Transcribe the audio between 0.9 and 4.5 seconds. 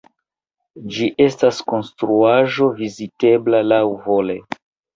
Ĝi estas konstruaĵo vizitebla laŭvole.